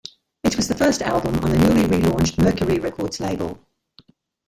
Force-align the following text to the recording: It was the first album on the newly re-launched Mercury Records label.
It 0.43 0.55
was 0.55 0.67
the 0.67 0.73
first 0.73 1.03
album 1.03 1.35
on 1.35 1.51
the 1.51 1.59
newly 1.59 1.85
re-launched 1.85 2.39
Mercury 2.39 2.79
Records 2.79 3.19
label. 3.19 3.59